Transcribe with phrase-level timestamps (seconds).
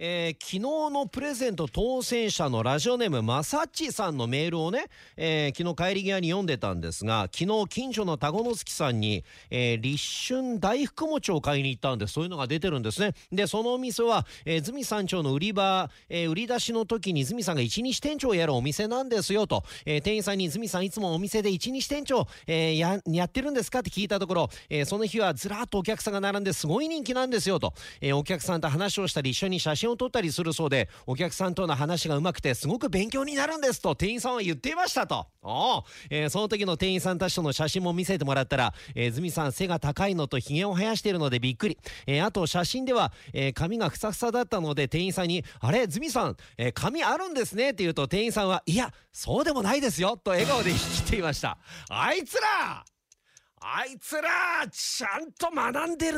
[0.00, 4.86] えー、昨日のプレゼント当選者のラジオネームまさっちさんのメールをね、
[5.16, 13.12] えー、昨日帰り際に読んでたんですが昨日近所の田子之月さんに、えー、立春大福餅を買いに行ったんでそういうのが出てるんですね。
[13.32, 35.26] でそのお店は、えー、ズミ山頂の売り場、えー、売り出しの時にズミさんが一日店長をやるお店なんですよと、えー、店員さんにズミさんいつもお店で一日店長、えー、ややってるんですかって聞いたところ、えー、その日はずらっとお客さんが並んですごい人気なんですよと、えー、お客さんと話をしたり一緒に写真を撮ったりするそうでお客さんとの話がうまくてすごく勉強になるんですと店員さんは言っていましたと。
[35.42, 51.58] お、えー、その時の店員さんたちとの写真も見せてもらったら、えー、ズミさん背が高いのとひげを生やしているのでびっくり、えー、あと写真では、えー、髪がふさふさだったので店員さんに「あれズミさん、えー、髪あるんですね」って言うと店員さんは「いやそうでもないですよ」と笑顔で言っていました。
[51.88, 52.84] あいつら
[53.60, 56.16] あいつらちゃんと学んでる